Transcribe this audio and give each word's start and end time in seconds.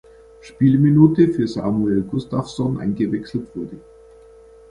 Spielminute 0.41 1.27
für 1.29 1.47
Samuel 1.47 2.01
Gustafson 2.01 2.79
eingewechselt 2.79 3.55
wurde. 3.55 3.77